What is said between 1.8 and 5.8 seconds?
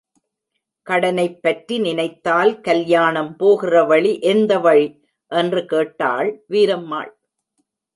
நினைத்தால், கல்யாணம் போகிற வழி எந்த வழி? என்று